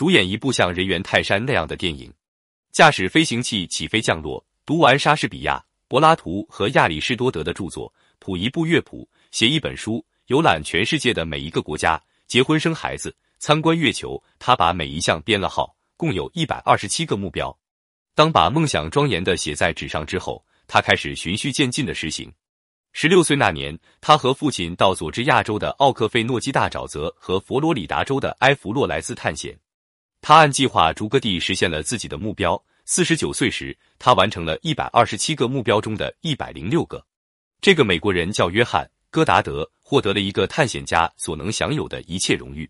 [0.00, 2.10] 主演一部像《人猿泰山》那样的电影，
[2.72, 14.18] 驾驶飞行器起飞降落，读完莎士比亚、柏拉图和亚里士多德的著作，谱一部乐谱，写一本书，游览全世界的每一个国家，结婚生孩子，参观月球。
[14.38, 17.54] 他把每一项编了号，共有一百二十七个目标。
[18.14, 22.32] 当把梦想庄严的写在纸上之后，他开始循序渐进的实行。
[22.94, 29.54] 十六岁那年，他和父亲到佐治亚州的奥克费诺基大沼泽和佛罗里达州的埃弗洛莱斯探险。
[30.20, 32.62] 他按计划逐个地实现了自己的目标。
[32.84, 37.04] 四十九岁时，他完成了一百二十七个目标中的一百零六个。
[37.60, 42.68] 这个美国人叫约翰·戈达德，获得了一个探险家所能享有的一切荣誉。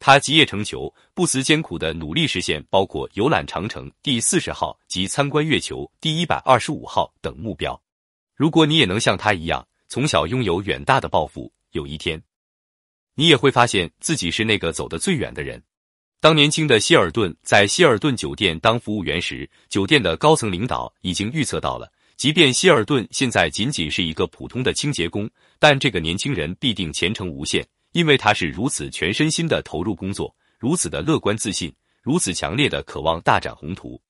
[0.00, 7.80] 他集腋成裘，不辞艰苦的努力实现包括游览长城第四十号及参观月球第一百二十五号等目标。
[8.34, 12.20] 如果你也能像他一样，从小拥有远大的抱负，有一天，
[13.14, 15.62] 你也会发现自己是那个走得最远的人。
[16.22, 34.00] 当年轻的希尔顿在希尔顿酒店当服务员时，酒店的高层领导已经预测到了，即便希尔顿现在仅仅是一个普通的清洁工，但这个年轻人必定前程无限，因为他是如此全身心的投入工作，如此的乐观自信，如此强烈的渴望大展宏图。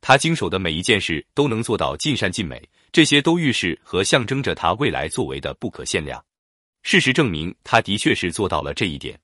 [0.00, 6.24] 他经手的每一件事都能做到尽善尽美，这些都预示和象征着他未来作为的不可限量。
[6.84, 9.18] 事实证明，他的确是做到了这一点。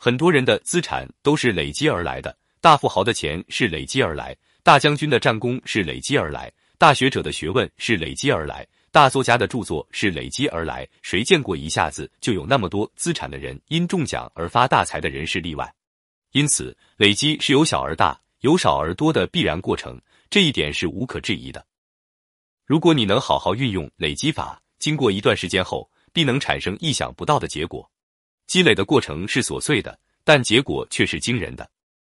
[0.00, 10.86] 很多人的资产都是累积而来的，大富豪的钱是累积而来，大将军的战功是累积而来，大学者的学问是累积而来，大作家的著作是累积而来。
[11.02, 13.60] 谁见过一下子就有那么多资产的人？
[13.66, 15.74] 因中奖而发大财的人是例外。
[16.30, 21.66] 因此，累积是由小而大、由少而多的必然过程，这一点是无可置疑的。
[22.64, 27.90] 如果你能好好运用累积法，经过一段时间后，必能产生意想不到的结果。
[28.48, 31.70] 积累的过程是琐碎的，但结果却是惊人的。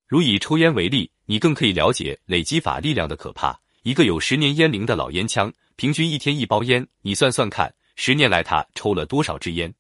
[0.07, 3.61] 如以抽烟为例，你更可以了解累积法力量的可怕。
[3.83, 9.75] 一个有十年烟龄的老烟枪，平均一天一包烟，你算算看，十年来他抽了多少支烟？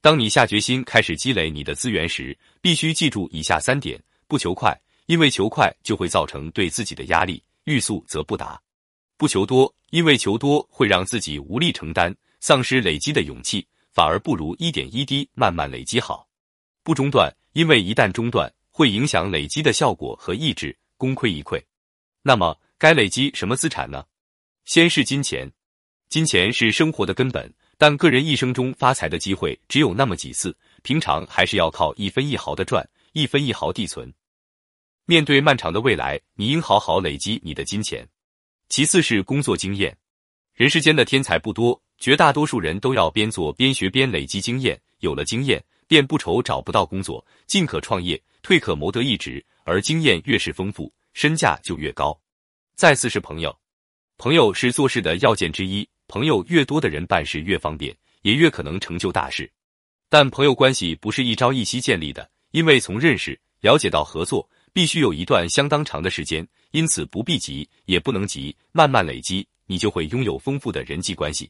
[0.00, 8.58] 当你下决心开始积累你的资源时，必须记住以下三点：不求快，因为求快就会造成对自己的压力；欲速则不达。
[9.18, 13.66] 不求多，因为求多会让自己无力承担，丧失累积的勇气。
[13.92, 16.28] 反而不如一点一滴慢慢累积好，
[16.82, 21.62] 不中断，因为一旦中断，会影响累积的效果和意志，功亏一篑。
[22.22, 24.04] 那么，该累积什么资产呢？
[24.64, 25.50] 先是金钱，
[26.08, 34.12] 金钱是生活的根本，但个人一生中发财的机会只有那么几次，平常还是要靠一分一毫的赚，一分一毫地存。
[35.06, 38.08] 面对漫长的未来，你应好好累积你的金钱。
[38.68, 39.98] 其次是工作经验，
[40.54, 41.82] 人世间的天才不多。
[42.00, 49.44] 绝大多数人都要边做边学边累积经验，有了经验便不愁找不到工作，进可创业，退可谋得一职。
[49.64, 52.18] 而经验越是丰富，身价就越高。
[52.74, 53.54] 再次是朋友，
[54.16, 59.48] 朋友是做事的要件之一，朋友越多的人办事越方便，也越可能成就大事。
[60.08, 71.48] 但朋友关系不是一朝一夕建立的，因为从认识、了解到合作，必须有一段相当长的时间，因此不必急，也不能急，慢慢累积，你就会拥有丰富的人际关系。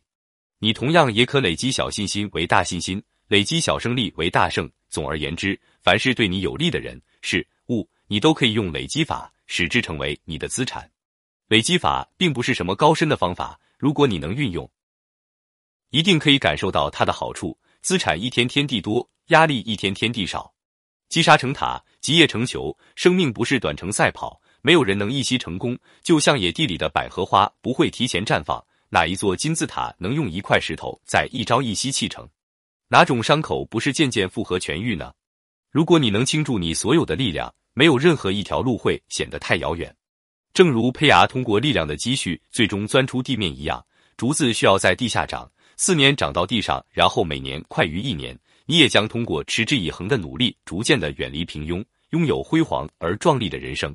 [0.62, 4.70] 你同样也可累积小信心为大信心，累积小胜利为大胜。
[4.90, 10.90] 总而言之，凡是对你有利的人、事物，你都可以用累积法使之成为你的资产。
[11.48, 14.70] 累积法并不是什么高深的方法，如果你能运用，
[15.88, 17.58] 一定可以感受到它的好处。
[17.80, 20.52] 资产一天天地多，压力一天天地少。
[21.08, 22.76] 积沙成塔，集业成裘。
[22.96, 25.78] 生命不是短程赛跑，没有人能一夕成功。
[26.02, 28.62] 就像野地里的百合花，不会提前绽放。
[28.92, 32.28] 哪一座金字塔能用一块石头在一朝一夕砌成？
[32.88, 35.12] 哪种伤口不是渐渐复合痊愈呢？
[35.70, 39.94] 如果你能倾注你所有的力量，没有任何一条路会显得太遥远。
[40.52, 43.80] 正如胚芽通过力量的积蓄最终钻出地面一样，
[44.16, 48.36] 竹子需要在地下长四年，长到地上，然后每年快于一年。
[48.66, 53.94] 你也将通过持之以恒的努力，逐渐的远离平庸，拥有辉煌而壮丽的人生。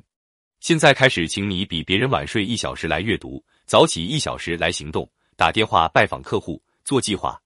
[0.66, 3.40] 现在开始，请你比别人晚睡一小时来阅读。
[3.66, 7.40] 早起一小时来行动，打电话拜访客户，做计划。